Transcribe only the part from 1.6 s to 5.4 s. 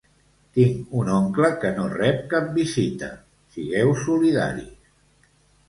que no rep cap visita, sigueu solidaris